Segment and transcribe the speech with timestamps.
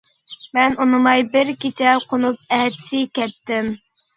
[0.57, 3.75] مەن ئۇنىماي بىر كېچە قونۇپ ئەتىسى كەتتىم.